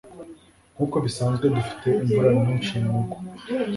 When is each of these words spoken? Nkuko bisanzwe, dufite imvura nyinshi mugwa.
Nkuko 0.73 0.95
bisanzwe, 1.05 1.45
dufite 1.55 1.87
imvura 2.03 2.29
nyinshi 2.41 2.73
mugwa. 2.85 3.17